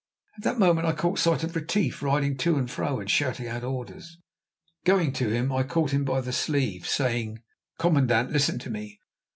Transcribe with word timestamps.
At 0.39 0.43
that 0.45 0.57
moment 0.57 0.87
I 0.87 0.93
caught 0.93 1.19
sight 1.19 1.43
of 1.43 1.55
Retief 1.55 2.01
riding 2.01 2.35
to 2.37 2.57
and 2.57 2.67
fro 2.71 2.99
and 2.99 3.07
shouting 3.07 3.47
out 3.47 3.63
orders. 3.63 4.17
Going 4.83 5.13
to 5.13 5.29
him, 5.29 5.51
I 5.53 5.61
caught 5.61 5.91
him 5.91 6.05
by 6.05 6.21
the 6.21 6.33
sleeve, 6.33 6.87
saying: 6.87 7.43
"Commandant, 7.77 8.31
listen 8.31 8.57
to 8.57 8.71
me." 8.71 8.99